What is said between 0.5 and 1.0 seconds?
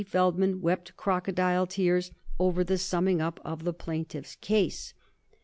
wept